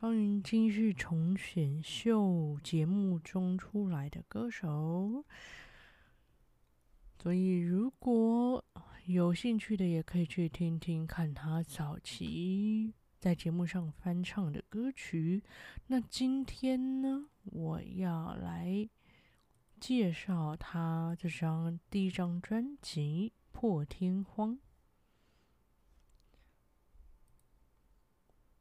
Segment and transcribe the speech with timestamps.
[0.00, 5.22] 张芸京是从选秀节目中出来的歌手，
[7.18, 8.64] 所以如果
[9.04, 15.42] 有兴趣的，也可以去听听看他早期在节目上翻唱的歌曲。
[15.88, 18.88] 那今天呢，我要来
[19.78, 24.54] 介绍他这张第一张专辑《破天荒》。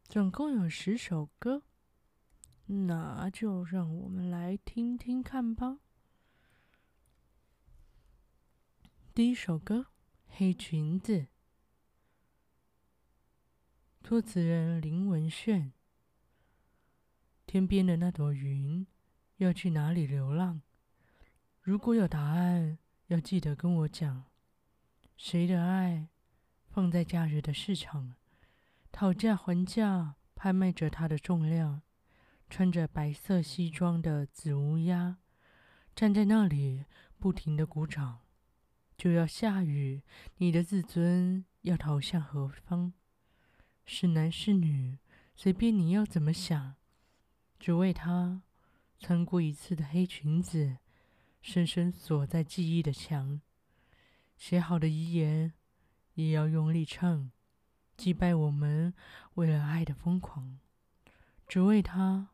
[0.09, 1.61] 总共有十首歌，
[2.65, 5.81] 那就让我们来听听看吧。
[9.13, 9.81] 第一首歌
[10.27, 11.13] 《黑裙子》，
[14.03, 15.73] 作词人林文炫。
[17.45, 18.87] 天边的那朵云
[19.37, 20.63] 要去哪里流浪？
[21.61, 22.79] 如果有答案，
[23.09, 24.25] 要记得跟我讲。
[25.15, 26.07] 谁的爱
[26.67, 28.15] 放在假日的市场？
[28.91, 31.81] 讨价还价，拍卖着它的重量。
[32.49, 35.19] 穿着白色西装的紫乌鸦
[35.95, 36.85] 站在那里，
[37.19, 38.21] 不停地鼓掌。
[38.97, 40.01] 就要下雨，
[40.37, 42.93] 你的自尊要逃向何方？
[43.85, 44.97] 是男是女，
[45.35, 46.75] 随便你要怎么想。
[47.59, 48.41] 只为他
[48.97, 50.77] 穿过一次的黑裙子，
[51.41, 53.39] 深深锁在记忆的墙。
[54.37, 55.53] 写好的遗言，
[56.15, 57.29] 也要用力唱。
[57.99, 58.93] 击败我们
[59.33, 60.57] 为了爱的疯狂，
[61.45, 62.29] 只为他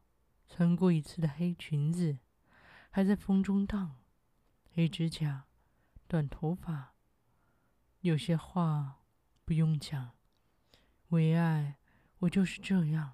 [0.47, 2.19] 穿过一次的黑裙子，
[2.91, 3.95] 还在风中荡。
[4.71, 5.45] 黑指甲，
[6.07, 6.93] 短头发，
[8.01, 8.99] 有些话
[9.43, 10.11] 不用讲。
[11.07, 11.77] 为爱，
[12.19, 13.13] 我就是这样。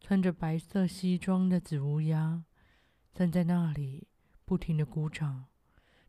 [0.00, 2.42] 穿着白色西装的紫乌鸦
[3.14, 4.08] 站在那里，
[4.44, 5.46] 不停的鼓掌。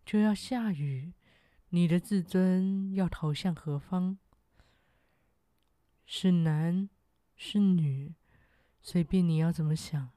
[0.04, 1.14] 就要下雨，
[1.70, 4.18] 你的自尊要逃向何方？
[6.14, 6.90] 是男
[7.38, 8.14] 是女，
[8.82, 10.10] 随便你要怎么想，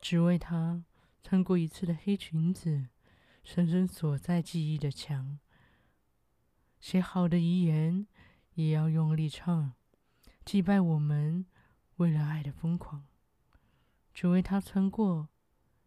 [0.00, 0.82] 只为他
[1.22, 2.88] 穿过一次的黑裙子，
[3.44, 5.38] 深深锁在记忆的墙。
[6.80, 8.08] 写好的遗言
[8.54, 9.74] 也要用力唱，
[10.44, 11.46] 祭拜我们
[11.98, 13.06] 为了爱的疯狂，
[14.12, 15.28] 只为他穿过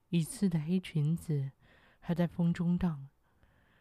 [0.07, 1.51] 一次的黑裙子，
[1.99, 3.09] 还在风中荡。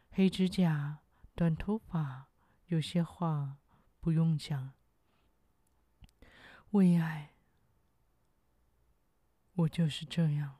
[0.09, 0.99] 黑指甲，
[1.33, 2.27] 短头发，
[2.65, 3.59] 有些话
[4.01, 4.73] 不用讲。
[6.71, 7.31] 为爱，
[9.53, 10.57] 我就是这样。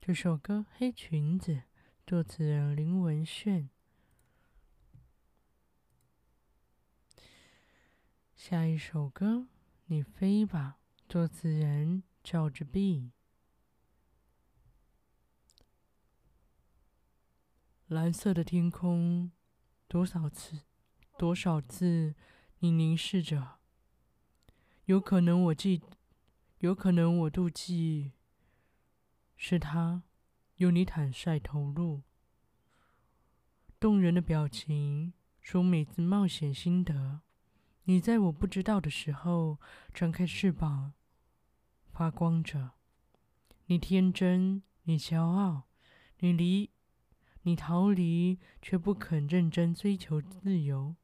[0.00, 1.52] 这首歌《黑裙子》，
[2.04, 3.70] 作词人林文炫。
[8.34, 9.26] 下一首歌
[9.84, 10.78] 《你飞吧》，
[11.08, 13.12] 作词人赵志碧。
[17.86, 19.30] 蓝色的天空，
[19.86, 20.62] 多少次，
[21.16, 22.16] 多少次，
[22.58, 23.59] 你凝视着。
[24.90, 25.82] 有可能我记，
[26.58, 28.10] 有可能我妒忌，
[29.36, 30.02] 是他，
[30.56, 32.02] 有你坦率投入，
[33.78, 37.20] 动人的表情，说每次冒险心得。
[37.84, 39.60] 你在我不知道的时候
[39.94, 40.94] 张开翅膀，
[41.92, 42.72] 发光着。
[43.66, 45.68] 你天真，你骄傲，
[46.18, 46.70] 你离，
[47.42, 50.96] 你逃离，却不肯认真追求自由。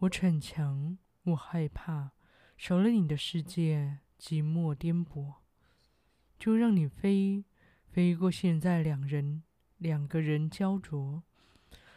[0.00, 0.98] 我逞强。
[1.30, 2.12] 我害怕，
[2.56, 5.34] 少了你的世界，寂寞颠簸。
[6.38, 7.44] 就让你飞，
[7.86, 9.42] 飞过现在两人
[9.78, 11.22] 两个人焦灼。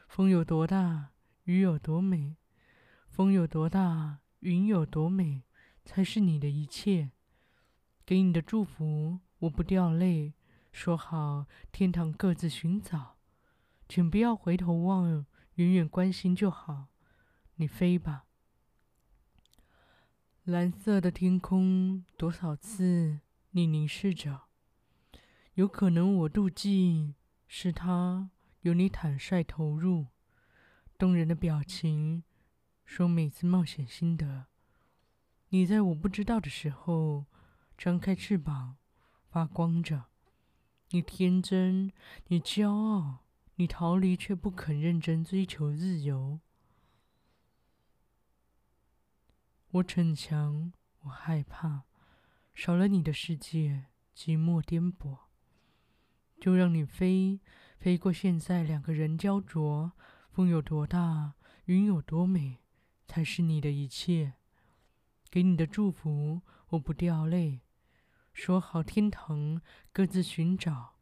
[0.07, 1.11] 风有多大，
[1.45, 2.35] 雨有多美。
[3.07, 5.43] 风有多大，云有多美，
[5.85, 7.11] 才是你的一切。
[8.05, 10.33] 给你的祝福，我不掉泪。
[10.71, 13.17] 说好，天堂各自寻找，
[13.87, 15.25] 请不要回头望，
[15.55, 16.87] 远远关心就好。
[17.55, 18.25] 你飞吧。
[20.45, 24.41] 蓝色的天空，多少次你凝视着？
[25.53, 27.13] 有可能我妒忌，
[27.47, 28.29] 是他
[28.59, 30.07] 有你坦率投入，
[30.97, 32.23] 动人的表情，
[32.83, 34.47] 说每次冒险心得。
[35.47, 37.25] 你在我不知道的时候，
[37.77, 38.75] 张开翅膀，
[39.29, 40.07] 发光着。
[40.89, 41.93] 你天真，
[42.27, 43.19] 你骄傲，
[43.55, 46.41] 你逃离却不肯认真追求自由。
[49.73, 51.85] 我逞强，我害怕，
[52.53, 53.85] 少了你的世界，
[54.15, 55.17] 寂寞颠簸。
[56.39, 57.39] 就让你飞，
[57.79, 59.93] 飞过现在，两个人焦灼。
[60.29, 61.33] 风有多大，
[61.65, 62.59] 云有多美，
[63.07, 64.33] 才是你的一切。
[65.31, 67.61] 给你的祝福，我不掉泪。
[68.31, 69.59] 说好天堂
[69.91, 70.97] 各自寻找，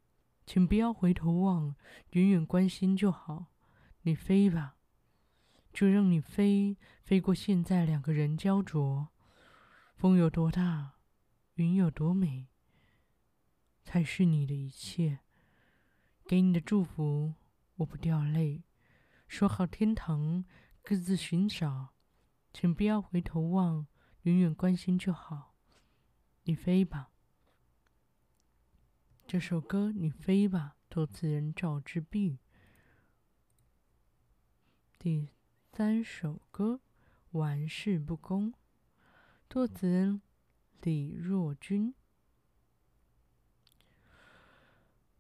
[0.46, 1.76] 请不要回头望，
[2.12, 3.48] 远远关心就好。
[4.04, 4.78] 你飞吧，
[5.74, 9.10] 就让你飞，飞过现在，两个人焦灼。
[9.96, 10.94] 风有多大，
[11.56, 12.48] 云有多美，
[13.84, 15.20] 才是你的一切。
[16.28, 17.36] 给你的祝福，
[17.76, 18.64] 我不掉泪。
[19.28, 20.44] 说好天堂
[20.82, 21.94] 各自寻找，
[22.54, 23.88] 请不要回头望，
[24.24, 25.56] 远远关心就好。
[26.44, 27.12] 你飞吧。
[29.28, 32.40] 这首歌《你飞吧》，作词人赵之璧。
[35.00, 35.30] 第
[35.74, 36.82] 三首歌
[37.40, 38.52] 《玩世不恭》，
[39.50, 40.22] 作词人
[40.82, 41.96] 李若君。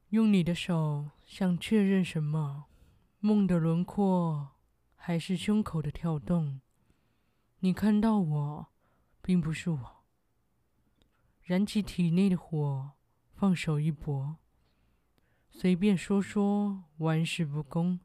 [0.10, 2.66] 用你的手，想确认什么？
[3.22, 4.50] 梦的轮廓，
[4.98, 6.60] 还是胸口的跳动？
[7.60, 8.68] 你看到我，
[9.22, 10.04] 并不是我。
[11.44, 12.92] 燃起体内的火，
[13.34, 14.36] 放手一搏，
[15.50, 18.02] 随便说说，玩世不恭。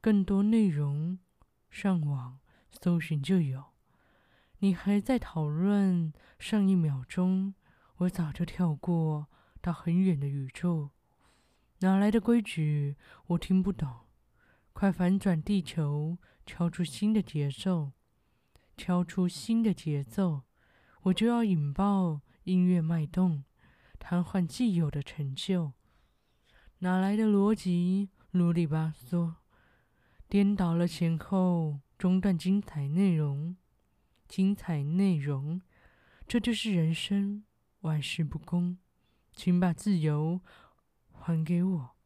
[0.00, 1.18] 更多内容，
[1.70, 3.66] 上网搜寻就有。
[4.60, 7.54] 你还在讨论上一秒钟，
[7.98, 9.28] 我早就跳过。
[9.62, 10.88] 到很远的宇宙，
[11.80, 12.96] 哪来的规矩？
[13.26, 14.06] 我听不懂。
[14.72, 17.92] 快反转地球，敲出新的节奏，
[18.78, 20.44] 敲出新的节奏，
[21.02, 23.44] 我就要引爆音乐脉动，
[23.98, 25.74] 瘫痪既有的成就。
[26.78, 28.08] 哪来的逻辑？
[28.30, 29.34] 啰里吧嗦，
[30.30, 33.56] 颠倒了前后，中断精彩内容，
[34.28, 35.60] 精彩内容，
[36.28, 37.42] 这就是人生，
[37.80, 38.78] 万事不公。
[39.32, 40.40] 请把自由
[41.10, 41.96] 还给我。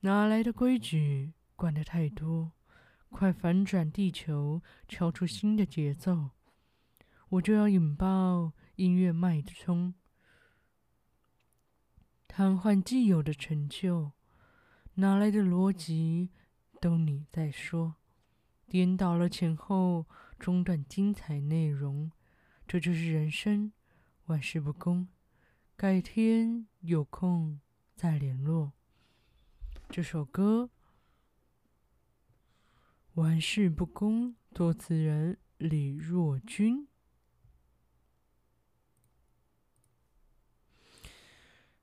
[0.00, 1.34] 哪来的规矩？
[1.54, 2.54] 管得太多！
[3.08, 6.30] 快反转地球，敲出新的节奏，
[7.28, 9.94] 我就要引爆音乐脉冲，
[12.26, 14.10] 瘫痪既有的成就。
[15.00, 16.28] 哪来的逻辑？
[16.78, 17.94] 都你在说，
[18.66, 20.06] 颠倒了前后，
[20.38, 22.12] 中断精彩内容，
[22.68, 23.72] 这就是人生。
[24.26, 25.08] 玩世不恭，
[25.74, 27.60] 改天有空
[27.96, 28.74] 再联络。
[29.88, 30.68] 这首歌
[33.20, 36.86] 《玩世不恭》，作词人李若君。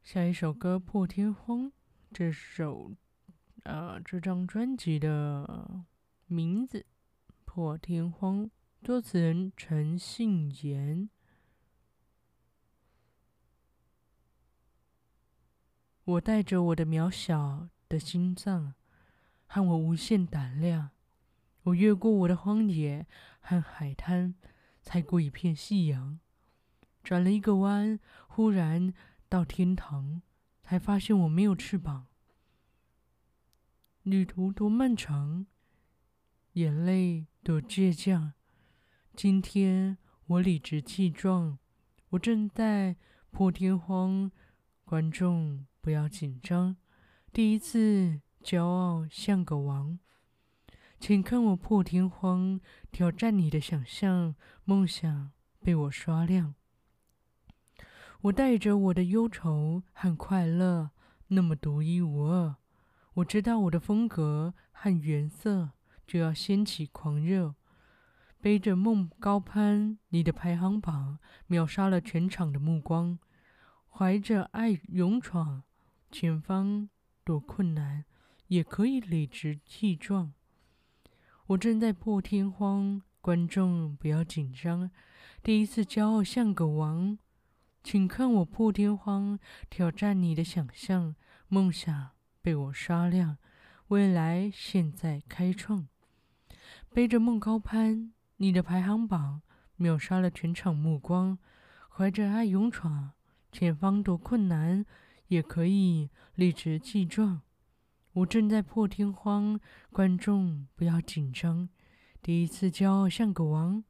[0.04, 1.66] 下一首歌《破天荒》，
[2.14, 2.94] 这首、
[3.68, 5.84] 呃，这张专辑的
[6.26, 6.80] 名字
[7.44, 8.46] 《破天荒》，
[8.82, 11.10] 作词人陈信言。
[16.06, 18.76] 我带着我的渺小的心脏，
[19.48, 20.92] 和我无限胆量，
[21.64, 23.06] 我越过我的荒野
[23.42, 24.34] 和海滩，
[24.82, 26.22] 踩过一片夕阳，
[27.04, 28.00] 转了一个弯，
[28.30, 28.94] 忽然
[29.28, 30.22] 到天堂，
[30.64, 32.08] 才发现我没有翅膀。
[34.10, 35.46] 旅途多漫长，
[36.54, 38.32] 眼泪多倔强。
[39.14, 41.58] 今天我理直气壮，
[42.12, 42.96] 我正在
[43.32, 44.32] 破天荒，
[44.86, 45.66] 观众。
[45.82, 46.78] 不要紧张，
[47.34, 50.00] 第一次骄傲像个王，
[51.02, 56.56] 请看我破天荒挑战你的想象，梦想被我刷亮。
[58.22, 60.92] 我带着我的忧愁和快乐，
[61.28, 62.56] 那么独一无二。
[63.18, 65.72] 我知道我的风格和原色，
[66.06, 67.56] 就要掀起狂热，
[68.40, 73.18] 背着梦高攀，你的排行榜秒杀了全场的目光，
[73.90, 75.64] 怀着爱勇闯。
[76.12, 76.90] 前方
[77.24, 78.06] 多困难，
[78.50, 80.34] 也可以理直气壮。
[81.48, 84.92] 我正在破天荒，观众不要紧张。
[85.42, 87.18] 第一次骄傲像个王，
[87.84, 89.40] 请看我破天荒
[89.72, 91.16] 挑战你的想象，
[91.48, 92.12] 梦想
[92.48, 93.38] 被我刷亮，
[93.90, 95.90] 未来现在开创。
[96.94, 99.42] 背着梦高攀，你的排行榜
[99.76, 101.38] 秒杀了全场目光。
[101.90, 103.12] 怀着爱勇闯，
[103.52, 104.86] 前方多困难。
[105.28, 107.42] 也可以理直气壮。
[108.14, 109.60] 我正在破天荒，
[109.92, 111.68] 观众不要紧张。
[112.22, 113.84] 第一次骄傲像个王，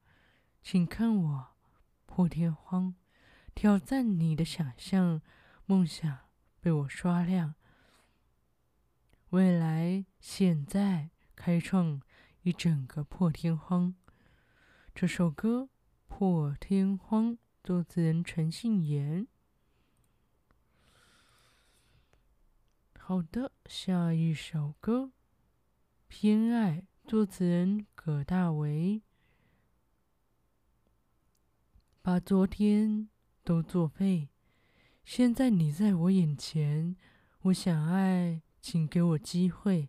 [0.64, 1.48] 请看我
[2.08, 2.96] 破天荒，
[3.54, 5.22] 挑战你的想象，
[5.68, 6.18] 梦想
[6.60, 7.54] 被我刷亮。
[9.32, 12.02] 未来现在开创
[12.44, 13.94] 一整个破天荒。
[14.96, 15.64] 这首歌
[16.08, 17.38] 《破天荒。
[17.62, 19.28] 作词人陈信言。
[22.98, 25.02] 好的，下一首歌
[26.08, 29.02] 《偏爱》，作词人葛大为。
[32.02, 33.10] 把昨天
[33.44, 34.30] 都作废，
[35.04, 36.96] 现在你在我眼前，
[37.42, 39.88] 我想爱，请给我机会。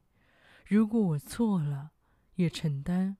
[0.65, 1.91] 如果我错了，
[2.37, 3.17] 也承担，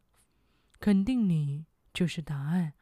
[0.79, 2.75] 肯定你就是答案。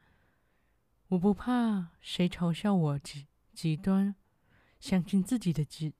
[1.07, 4.13] 我不怕谁嘲笑我极极端，
[4.79, 5.91] 相信自己的直。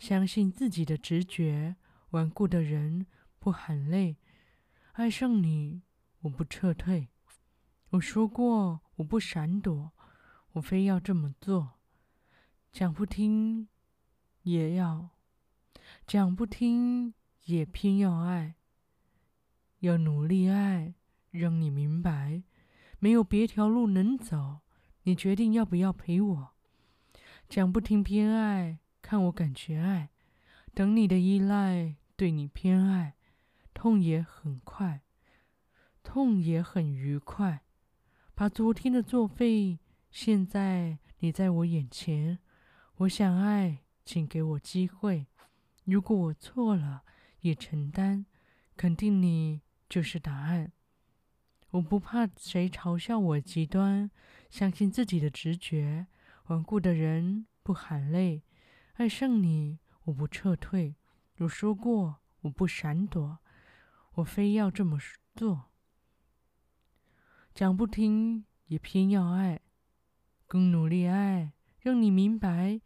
[0.00, 1.76] 相信自己的直觉，
[2.10, 3.06] 顽固的人
[3.38, 4.16] 不喊累。
[4.94, 5.82] 爱上你，
[6.22, 7.06] 我不撤退。
[7.90, 9.92] 我说过，我不闪躲，
[10.54, 11.78] 我非要这么做。
[12.72, 13.68] 讲不听，
[14.42, 15.10] 也要；
[16.06, 17.14] 讲不听，
[17.46, 18.54] 也偏要爱。
[19.80, 20.94] 要努力爱，
[21.32, 22.44] 让你明白，
[23.00, 24.60] 没有别条路能走。
[25.02, 26.54] 你决定要不要陪我？
[27.48, 28.78] 讲不听，偏爱。
[29.02, 30.10] 看我感觉爱，
[30.72, 33.16] 等你的依赖，对你偏爱，
[33.74, 35.02] 痛也很快，
[36.04, 37.62] 痛也很愉快。
[38.36, 39.80] 把昨天的作废，
[40.12, 42.38] 现在你在我眼前，
[42.98, 45.26] 我想爱，请给我机会。
[45.86, 47.04] 如果我错了，
[47.40, 48.26] 也承担，
[48.76, 50.72] 肯定你就是答案。
[51.70, 54.10] 我不怕谁嘲笑我极端，
[54.50, 56.08] 相信自己的直觉，
[56.46, 58.42] 顽固的人不喊累。
[58.94, 60.96] 爱上你，我不撤退。
[61.38, 63.38] 我说过，我不闪躲，
[64.14, 64.98] 我非要这么
[65.36, 65.70] 做。
[67.54, 69.60] 讲不听，也偏要爱，
[70.48, 72.80] 更努力爱，让你明白，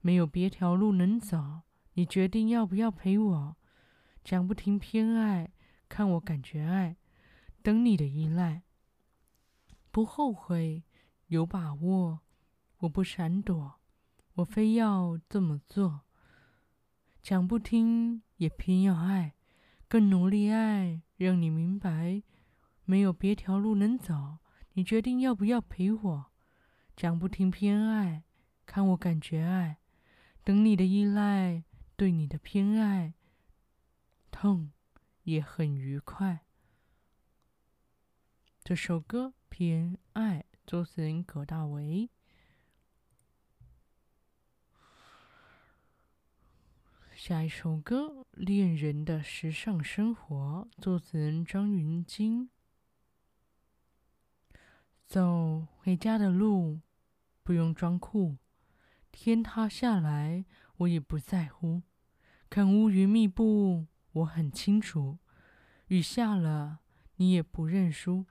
[0.00, 1.62] 没有别条路能走。
[1.94, 3.56] 你决定要不要陪我？
[4.24, 5.52] 讲不听，偏爱，
[5.88, 6.96] 看我感觉爱，
[7.62, 8.62] 等你的依赖，
[9.90, 10.84] 不后悔，
[11.26, 12.20] 有把握，
[12.78, 13.80] 我不闪躲。
[14.36, 16.00] 我非要这么做，
[17.20, 19.34] 讲不听也偏要爱，
[19.88, 22.22] 更努力爱，让你明白，
[22.86, 24.38] 没有别条路能走。
[24.72, 26.26] 你决定要不要陪我？
[26.96, 28.22] 讲不听偏爱，
[28.64, 29.76] 看我感觉爱，
[30.42, 31.64] 等你的依赖，
[32.02, 33.14] 对你的偏爱，
[34.32, 34.72] 痛
[35.22, 36.44] 也很愉快。
[38.64, 42.10] 这首歌《偏爱》，作词人葛大为。
[47.14, 52.50] 下一首歌《恋人的时尚生活》，作词人张芸京。
[55.06, 56.80] 走回家的路，
[57.44, 58.38] 不用装酷。
[59.12, 60.44] 天塌下来，
[60.78, 61.82] 我也不在乎。
[62.54, 65.16] 看乌云密布，我很清楚。
[65.86, 66.80] 雨下了，
[67.16, 68.26] 你也不认输。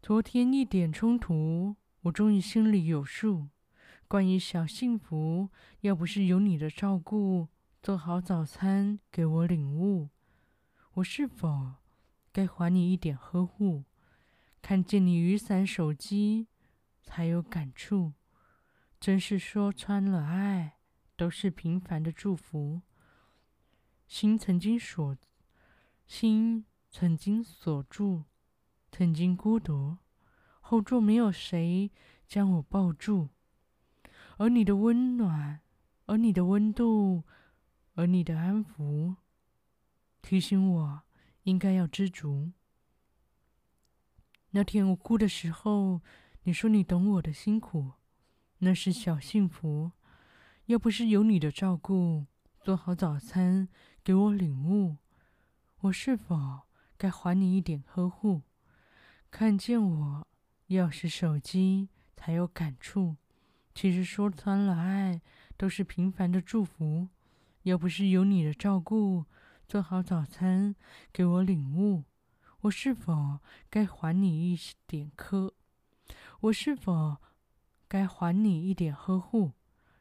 [0.00, 3.48] 昨天一点冲突，我终于心里有数。
[4.06, 5.48] 关于小幸福，
[5.80, 7.48] 要不是有你的照顾，
[7.82, 10.10] 做好早餐给我领悟，
[10.92, 11.72] 我是否
[12.32, 13.86] 该还你一点呵护？
[14.62, 16.46] 看见你雨伞手机，
[17.02, 18.12] 才有感触。
[19.00, 20.77] 真是说穿了，爱
[21.18, 22.80] 都是平凡的祝福。
[24.06, 25.16] 心曾经锁，
[26.06, 28.22] 心曾经锁住，
[28.92, 29.98] 曾经孤独，
[30.60, 31.90] 后座没有谁
[32.28, 33.30] 将我抱住。
[34.36, 35.60] 而你的温暖，
[36.06, 37.24] 而你的温度，
[37.94, 39.16] 而你的安抚，
[40.22, 41.02] 提醒我
[41.42, 42.52] 应该要知足。
[44.50, 46.00] 那天我哭的时候，
[46.44, 47.94] 你说你懂我的辛苦，
[48.58, 49.90] 那是小幸福。
[50.68, 52.26] 要不是有你的照顾，
[52.60, 53.70] 做好早餐
[54.04, 54.98] 给我领悟，
[55.80, 56.60] 我是否
[56.98, 58.42] 该还你一点呵护？
[59.30, 60.26] 看见我
[60.68, 63.16] 钥匙手机，才有感触。
[63.74, 65.22] 其实说穿了，爱
[65.56, 67.08] 都是平凡的祝福。
[67.62, 69.24] 要不是有你的照顾，
[69.66, 70.76] 做好早餐
[71.10, 72.04] 给我领悟，
[72.60, 73.38] 我是否
[73.70, 75.54] 该还你一点呵？
[76.40, 77.16] 我是否
[77.88, 79.52] 该还你一点呵护，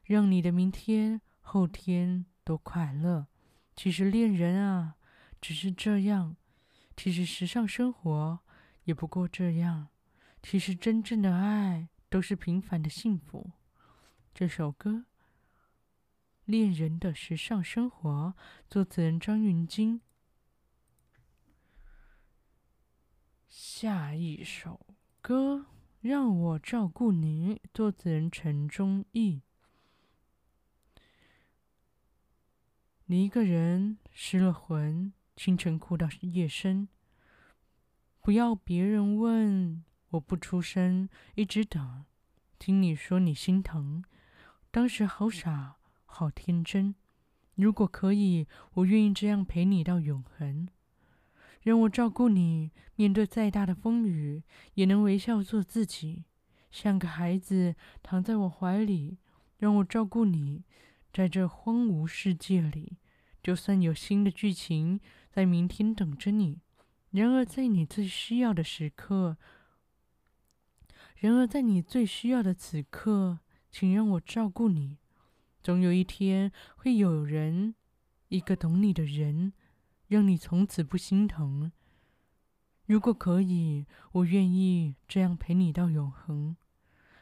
[0.07, 3.27] 让你的明天、后天都快乐？
[3.75, 4.95] 其实恋人啊，
[5.41, 6.37] 只是这样；
[6.95, 8.39] 其实时尚生活
[8.85, 9.87] 也不过这样；
[10.41, 13.51] 其实真正的爱都是平凡的幸福。
[14.33, 14.91] 这首歌
[16.45, 18.33] 《恋人的时尚生活》，
[18.69, 19.99] 作词人张芸京。
[23.49, 24.87] 下一首
[25.19, 25.55] 歌
[25.99, 29.41] 《让我照顾你》，作词人陈忠义。
[33.09, 36.89] 你一个人失了魂，清晨哭到夜深，
[38.19, 42.03] 不要别人问，我不出声，一直等，
[42.59, 44.03] 听你说你心疼。
[44.71, 46.95] 当时好傻，好天真。
[47.55, 50.67] 如果可以，我愿意这样陪你到永恒。
[51.61, 56.25] 让我照顾你，面对再大的风雨，也能微笑做自己，
[56.69, 59.17] 像个孩子躺在我怀里。
[59.59, 60.65] 让我照顾你，
[61.17, 62.99] 在这荒芜世界里，
[63.41, 64.99] 就算有新的剧情
[65.31, 66.61] 在明天等着你。
[67.09, 69.35] 然而，在你最需要的时刻，
[71.15, 73.39] 然而在你最需要的此刻，
[73.71, 74.99] 请让我照顾你。
[75.63, 77.73] 总有一天，会有人，
[78.27, 79.53] 一个懂你的人。
[80.05, 81.71] 让你从此不心疼。
[82.85, 86.55] 如果可以，我愿意这样陪你到永恒。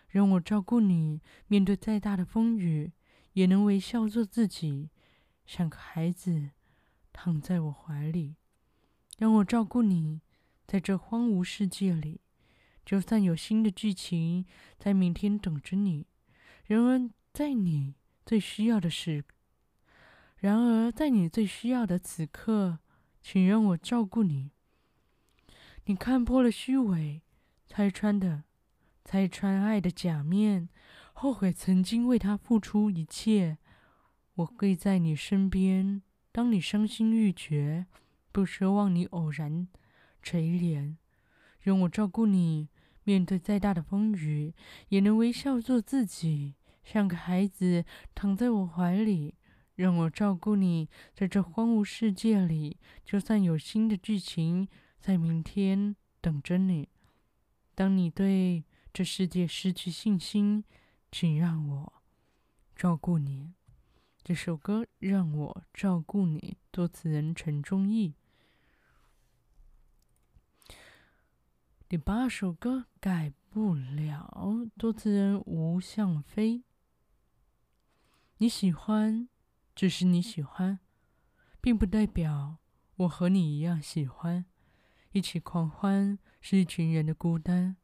[0.10, 2.92] 让我照顾你，面对再大的风雨，
[3.36, 4.89] 也能微笑做自己，
[5.46, 6.50] 像个孩子
[7.13, 8.36] 躺在我怀里。
[9.18, 10.22] 让我照顾你，
[10.68, 12.20] 在这荒芜世界里，
[12.86, 14.46] 就算有新的剧情
[14.77, 16.08] 在明天等着你。
[16.65, 19.24] 然而，在你最需要的时。
[20.38, 22.80] 然而，在你最需要的此刻，
[23.22, 24.51] 请让我照顾你。
[25.86, 27.22] 你看破了虚伪，
[27.68, 28.44] 拆穿的，
[29.04, 30.68] 拆穿爱的假面，
[31.17, 33.57] 后悔曾经为他付出一切。
[34.36, 36.01] 我会在你身边，
[36.34, 37.86] 当你伤心欲绝，
[38.34, 39.69] 不奢望你偶然
[40.22, 40.98] 垂怜。
[41.62, 42.67] 让我照顾你，
[43.05, 44.53] 面对再大的风雨，
[44.89, 49.36] 也能微笑做自己，像个孩子躺在我怀里。
[49.75, 54.67] 让我照顾你，在这荒芜世界里，就算有新的剧情
[55.00, 56.89] 在明天等着你。
[57.74, 60.65] 当你对这世界失去信心，
[61.17, 61.93] 请让我
[62.75, 63.53] 照顾你。
[64.22, 68.15] 这首歌《让我照顾你》，作词人陈忠义。
[71.88, 74.29] 第八首歌《改不了》，
[74.77, 76.65] 作词人吴向飞。
[78.39, 79.30] 你喜欢。
[79.73, 80.80] 只是你喜欢，
[81.62, 82.58] 并不代表
[82.97, 84.43] 我和你一样喜欢。
[85.13, 87.78] 一起狂欢是一群人的孤单。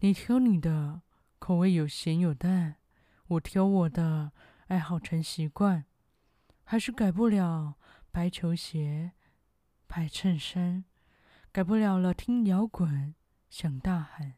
[0.00, 1.00] 你挑你的，
[1.38, 2.74] 口味有咸有淡；
[3.28, 4.32] 我挑我的，
[4.66, 5.84] 爱好成习惯。
[6.64, 7.78] 还是改不了
[8.10, 9.12] 白球鞋、
[9.86, 10.84] 白衬衫，
[11.50, 13.14] 改不了了听摇滚
[13.48, 14.34] 想大喊，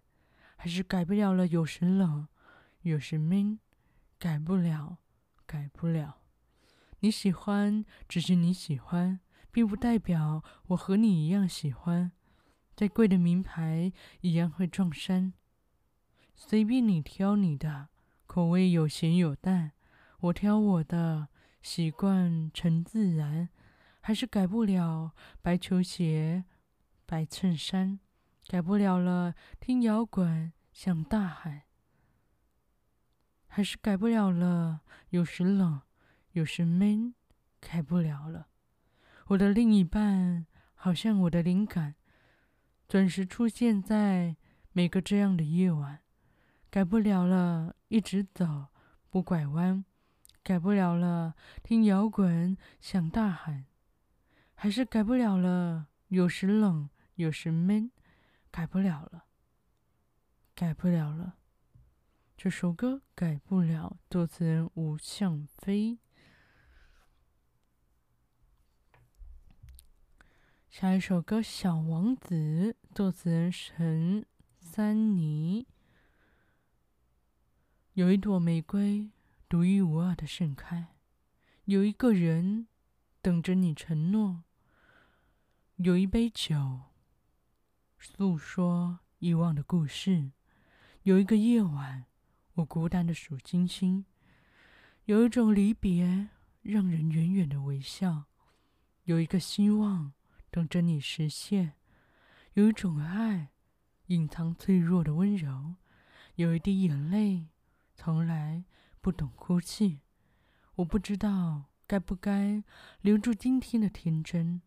[0.56, 2.28] 还是改不了了有时冷，
[2.82, 3.58] 有时闷，
[4.18, 4.98] 改不了，
[5.44, 6.18] 改不了。
[7.00, 9.18] 你喜欢，只是你喜欢，
[9.50, 12.12] 并不代表我和你一样喜欢。
[12.76, 15.32] 再贵的名牌一样会撞衫。
[16.42, 17.90] 随便你挑你的，
[18.26, 19.72] 口味有咸有淡，
[20.20, 21.28] 我挑我的，
[21.60, 23.50] 习惯成自然。
[24.00, 26.44] 还是改不了白球鞋、
[27.04, 28.00] 白衬衫，
[28.48, 31.64] 改不了了听摇滚想大喊。
[33.46, 35.82] 还是改不了了，有时冷。
[36.32, 37.14] 有时闷，
[37.60, 38.46] 改不了了。
[39.26, 41.96] 我的另一半，好像我的灵感，
[42.88, 44.36] 准时出现在
[44.72, 46.00] 每个这样的夜晚。
[46.70, 48.68] 改不了了，一直走，
[49.10, 49.84] 不拐弯。
[50.42, 53.66] 改不了了，听摇滚想大喊。
[54.54, 57.90] 还是改不了了，有时冷，有时闷，
[58.50, 59.24] 改不了了，
[60.54, 61.36] 改不了了。
[62.36, 65.98] 这首歌改不了，作词人吴向飞。
[70.68, 72.34] 下一首歌《小王子》，
[72.94, 74.24] 作词人陈
[74.60, 75.66] 珊妮。
[77.94, 79.10] 有一朵玫瑰
[79.48, 80.94] 独一无二的盛开，
[81.64, 82.68] 有一个人
[83.20, 84.44] 等着你承诺，
[85.76, 86.80] 有一杯酒
[87.98, 90.30] 诉说遗忘的故事，
[91.02, 92.06] 有一个夜晚
[92.54, 94.04] 我孤单的数星星，
[95.04, 96.28] 有一种离别
[96.62, 98.24] 让人远远的微笑，
[99.04, 100.12] 有一个希望。
[100.52, 101.74] 等着你实现，
[102.54, 103.50] 有一种爱，
[104.06, 105.76] 隐藏脆弱的温柔，
[106.34, 107.46] 有一滴眼泪，
[108.02, 108.64] 从来
[109.02, 110.00] 不懂哭泣。
[110.76, 112.64] 我不知道该不该
[113.02, 114.62] 留住今天的天真，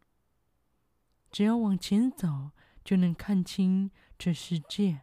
[1.32, 2.52] 只要往前走，
[2.84, 5.02] 就能看清这世界。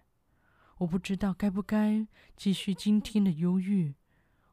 [0.78, 3.96] 我不知道该不该继续今天的忧郁，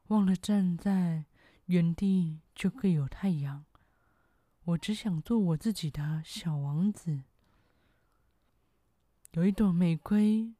[0.08, 1.26] 忘了站在
[1.66, 3.64] 原地就会有太阳。
[4.64, 7.22] 我只想做我自己的小王子。
[9.34, 10.52] 有一朵玫瑰，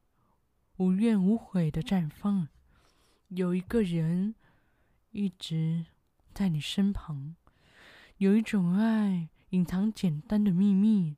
[0.77, 2.47] 无怨无悔的绽放。
[3.29, 4.33] 有一个人
[5.11, 5.85] 一直
[6.33, 7.35] 在你身旁。
[8.17, 11.15] 有一种爱，隐藏简单的秘密。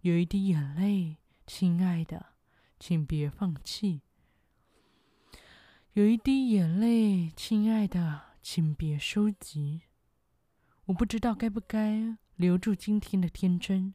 [0.00, 2.26] 有一滴眼泪，亲爱的，
[2.80, 4.02] 请别放弃。
[5.92, 9.82] 有一滴眼泪，亲爱的，请别收集。
[10.86, 13.94] 我不知道该不该留住今天的天真，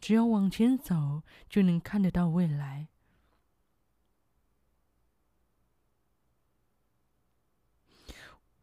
[0.00, 2.88] 只要往前走，就能看得到未来。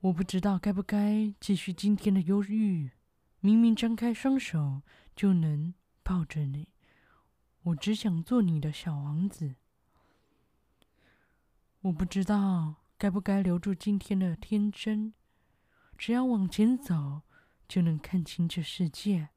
[0.04, 2.92] 我不知道该不该继续今天的忧郁，
[3.40, 4.82] 明明张开双手
[5.16, 6.68] 就能抱着你，
[7.62, 9.56] 我只想做你的小王子。
[11.84, 15.14] 我不知道该不该留住今天的天真，
[15.98, 17.22] 只要往前走
[17.66, 19.30] 就能看清这世界。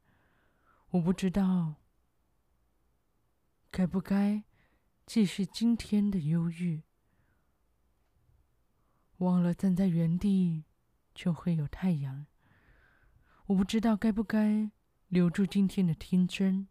[0.91, 1.77] 我不知道
[3.71, 4.43] 该不该
[5.07, 6.83] 继续今天的忧郁。
[9.19, 10.65] 忘了站在原地，
[11.15, 12.27] 就会有太阳。
[13.47, 14.71] 我不知道该不该
[15.09, 16.69] 留住今天的天真，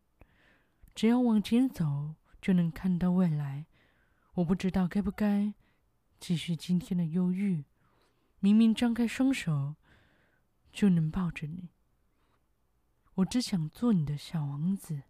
[0.93, 3.65] 只要往前走，就能看到未来。
[4.35, 5.53] 我不知道该不该
[6.19, 7.65] 继续今天的忧郁，
[8.39, 9.75] 明明张开双手
[10.71, 11.69] 就能抱着你。
[13.15, 15.03] 我只想做你的小王子。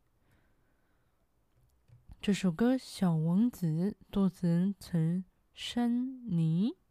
[2.22, 3.68] 这首歌《小王子》
[4.12, 6.85] 作词人陈珊妮。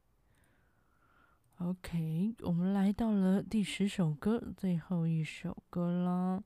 [1.64, 6.44] OK，我们来到了第十首歌，最后一首歌了。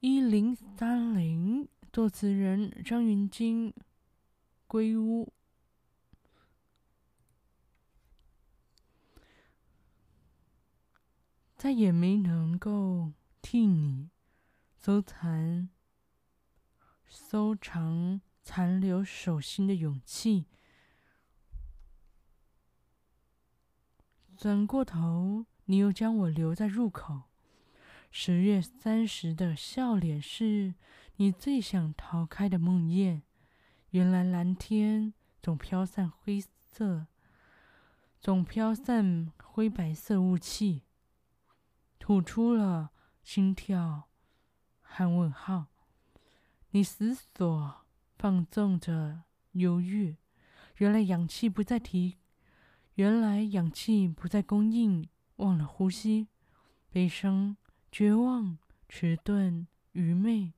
[0.00, 3.74] 一零三零，作词人张芸京，
[4.66, 5.30] 归屋。
[11.54, 14.08] 再也没能够替你
[14.74, 15.68] 收藏、
[17.06, 20.46] 收藏残留手心的勇气。
[24.38, 27.22] 转过头，你又将我留在入口。
[28.12, 30.76] 十月三十的笑脸，是
[31.16, 33.22] 你最想逃开的梦魇。
[33.90, 37.08] 原来蓝天总飘散灰色，
[38.20, 40.82] 总飘散灰白色雾气，
[41.98, 42.90] 吐出了
[43.24, 44.04] 心跳
[44.80, 45.66] 和问号。
[46.70, 50.16] 你思索，放纵着忧郁。
[50.76, 52.18] 原来氧气不再提。
[52.98, 56.26] 原来氧气不再供应，忘了呼吸，
[56.90, 57.56] 悲伤、
[57.92, 58.58] 绝望、
[58.88, 60.52] 迟钝、愚昧、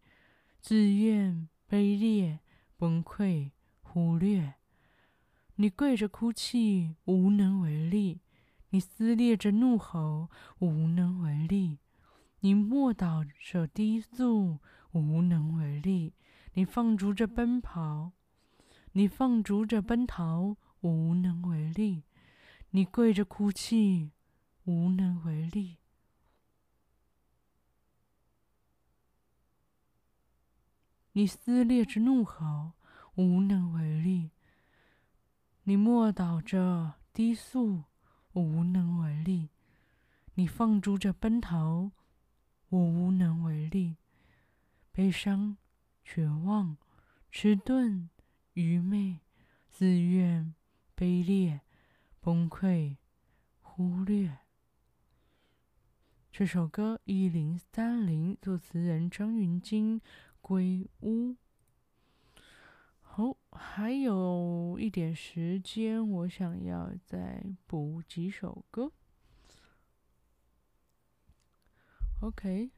[0.59, 2.41] 自怨、卑劣、
[2.79, 3.51] 崩溃、
[3.83, 4.55] 忽略。
[5.57, 8.21] 你跪着哭泣，无能为力；
[8.71, 11.77] 你撕裂着怒吼，无能为力；
[12.41, 14.59] 你卧倒着低诉，
[14.93, 16.15] 无能为力；
[16.55, 18.13] 你放逐着奔跑，
[18.93, 22.05] 你放逐着奔逃，无能为力。
[22.73, 24.13] 你跪着哭泣，
[24.65, 25.79] 无能为力；
[31.13, 32.75] 你撕裂着怒吼，
[33.17, 34.31] 无能为力；
[35.65, 37.83] 你卧倒着低诉，
[38.35, 39.49] 无能为力；
[40.35, 41.91] 你放逐着奔逃，
[42.69, 43.97] 我无能为力。
[44.93, 45.57] 悲伤、
[46.05, 46.77] 绝望、
[47.33, 48.11] 迟钝、
[48.53, 49.21] 愚昧、
[49.71, 50.55] 自怨、
[50.97, 51.63] 卑劣。
[52.23, 52.99] 崩溃，
[53.63, 54.41] 忽略。
[56.31, 60.03] 这首歌一零三零，作词人张芸京，
[60.43, 61.37] 归屋。
[63.01, 68.93] 好，还有一点时间，我想要再补几首歌。
[72.21, 72.71] OK。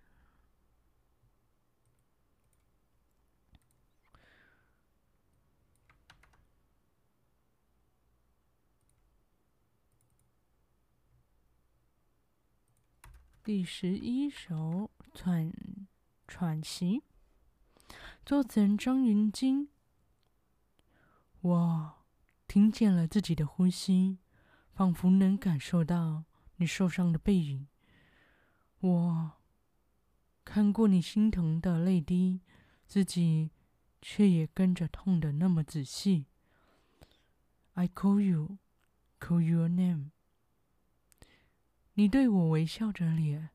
[13.45, 14.55] 第十一首
[15.13, 15.53] 《喘
[16.29, 17.01] 喘息》，
[18.25, 19.69] 作词人张芸京。
[21.41, 21.95] 我
[22.47, 24.21] 听见了自己的呼吸，
[24.73, 26.23] 仿佛能感受到
[26.59, 27.67] 你受伤的背影。
[28.79, 29.33] 我
[30.45, 32.43] 看过你心疼的泪滴，
[32.87, 33.51] 自己
[34.01, 36.27] 却也跟着痛得那么仔细。
[37.73, 38.59] I call you,
[39.19, 40.13] call your name.
[41.95, 43.51] 你对我微笑着脸，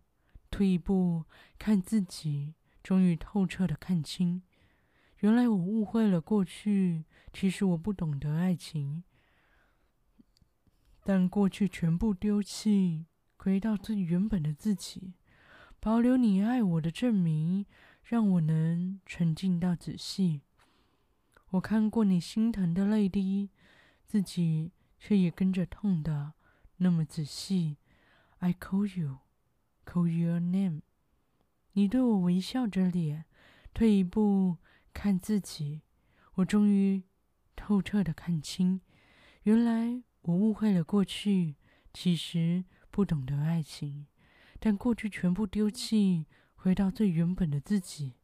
[0.52, 1.26] 退一步
[1.58, 4.43] 看自己，终于透彻的看清，
[5.19, 7.06] 原来我误会了过去。
[7.34, 9.04] 其实我不懂得爱情，
[11.04, 13.06] 但过去全部丢弃，
[13.38, 15.13] 回到最原本的自己，
[15.80, 17.65] 保留你爱我的证明，
[18.04, 20.41] 让我能沉浸到仔细。
[21.52, 23.50] 我看过你心疼的泪滴，
[24.06, 26.34] 自己却也跟着痛的
[26.78, 27.78] 那么仔细。
[28.39, 29.19] I call you,
[29.86, 30.82] call your name。
[31.73, 33.26] 你对我微笑着脸，
[33.73, 34.58] 退一步
[34.93, 35.82] 看自己，
[36.36, 37.04] 我终于
[37.56, 38.82] 透彻的看清，
[39.43, 41.56] 原来我误会了过去，
[41.93, 44.06] 其实不懂得爱情。
[44.60, 48.15] 但过去全部丢弃，回到最原本的自己，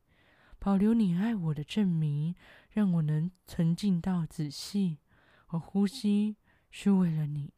[0.60, 2.36] 保留你爱我的证明，
[2.70, 5.00] 让我能沉浸到仔细。
[5.50, 6.38] 我呼吸
[6.72, 7.54] 是为了你，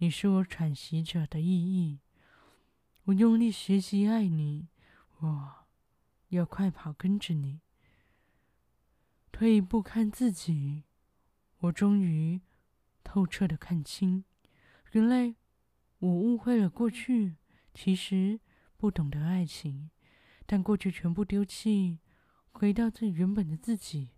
[0.00, 1.98] 你是我喘息着的意义。
[3.06, 4.68] 我用力学习爱你，
[5.18, 5.66] 我
[6.28, 7.60] 要快跑跟着你。
[9.32, 10.84] 退一步看自己，
[11.58, 12.40] 我终于
[13.02, 14.24] 透彻的看清，
[14.92, 15.34] 原来
[15.98, 17.34] 我误会了过去，
[17.74, 18.38] 其实
[18.76, 19.90] 不懂得爱情，
[20.46, 21.98] 但过去全部丢弃，
[22.52, 24.10] 回到最原本的自己，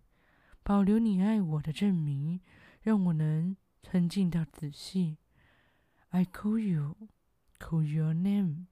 [0.61, 2.39] 保留你爱我的证明，
[2.83, 5.17] 让我能沉浸到仔细。
[6.13, 7.07] I call you,
[7.57, 8.67] call your name。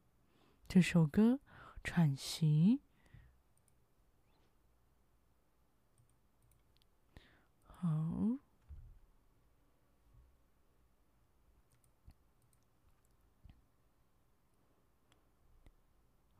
[0.68, 1.40] 这首歌
[1.82, 2.82] 喘息。
[7.66, 8.38] 好，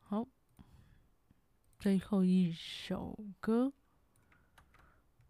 [0.00, 0.28] 好，
[1.78, 3.72] 最后一首歌，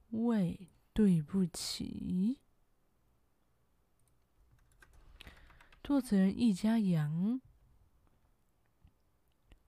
[0.08, 2.40] 喂，对不起，
[5.82, 7.40] 作词人易家扬。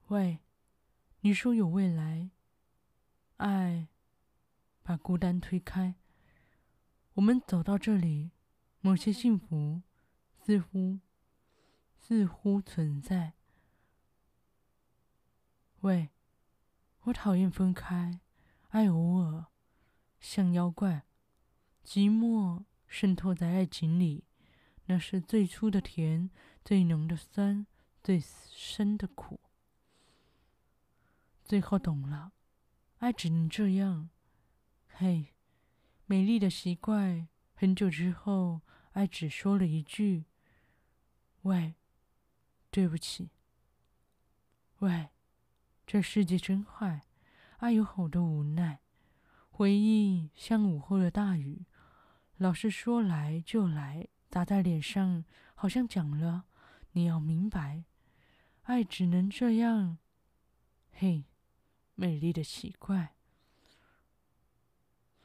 [0.07, 0.39] 喂，
[1.21, 2.29] 你说有未来，
[3.37, 3.87] 爱
[4.83, 5.95] 把孤单推开。
[7.15, 8.31] 我们走到这里，
[8.79, 9.81] 某些幸福
[10.45, 10.99] 似乎
[11.99, 13.33] 似乎存在。
[15.81, 16.09] 喂，
[17.01, 18.21] 我讨厌分开，
[18.69, 19.47] 爱偶尔
[20.19, 21.05] 像妖怪，
[21.83, 24.23] 寂寞渗透在爱情里，
[24.85, 26.29] 那是最初的甜，
[26.63, 27.65] 最浓的酸，
[28.03, 29.39] 最深的苦。
[31.43, 32.33] 最后懂了，
[32.99, 34.09] 爱只能这样。
[34.87, 35.33] 嘿。
[36.05, 37.27] 美丽的习惯。
[37.55, 40.25] 很久之后，爱只说了一句
[41.43, 41.75] ：“喂，
[42.69, 43.29] 对不起。”
[44.79, 45.11] 喂，
[45.87, 47.03] 这世界真坏。
[47.59, 48.81] 爱有好多无奈。
[49.49, 51.65] 回忆像午后的大雨，
[52.35, 56.45] 老是说来就来，打在脸上，好像讲了
[56.93, 57.83] 你要明白。
[58.63, 59.99] 爱只能这样。
[60.91, 61.25] 嘿，
[61.93, 63.13] 美丽的奇怪。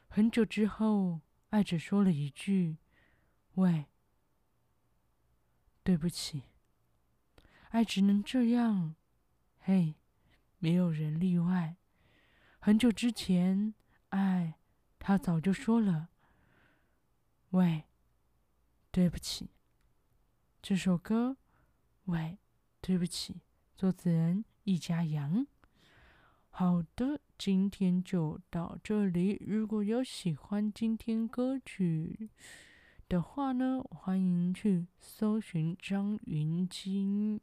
[0.08, 2.76] 很久之后，爱只说了一句
[3.56, 3.86] ：“喂，
[5.82, 6.42] 对不起。”
[7.72, 8.94] 爱只能这样。
[9.58, 9.94] 嘿，
[10.58, 11.76] 没有人例外。
[12.58, 13.72] 很久之前，
[14.10, 14.58] 爱
[14.98, 16.10] 他早就说了
[17.56, 17.84] ：“喂，
[18.90, 19.50] 对不起。”
[20.62, 21.30] 这首歌，
[22.06, 22.38] 《喂，
[22.80, 23.34] 对不起》，
[23.76, 25.46] 作词人易家扬。
[26.50, 27.20] 好的。
[27.38, 29.40] 今天就到这里。
[29.46, 32.28] 如果有喜欢今天歌曲
[33.08, 37.40] 的话呢，欢迎去搜寻张芸京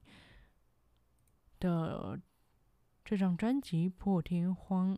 [1.61, 2.19] 的
[3.05, 4.95] 这张专辑《破天荒》。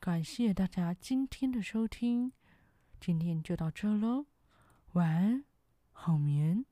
[0.00, 2.32] 感谢大家今天的收听，
[2.98, 4.26] 今天就到这喽，
[4.96, 5.44] 晚安，
[5.92, 6.64] 好眠。